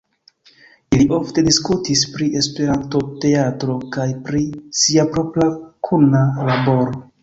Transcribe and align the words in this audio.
Ili 0.95 1.05
ofte 1.17 1.43
diskutis 1.49 2.01
pri 2.15 2.31
esperantoteatro 2.41 3.79
kaj 3.99 4.09
pri 4.27 4.45
sia 4.83 5.09
propra 5.17 5.51
kuna 5.93 6.29
laboro. 6.53 7.03